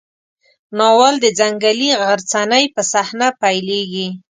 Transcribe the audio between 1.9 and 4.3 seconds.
غرڅنۍ په صحنه پیلېږي.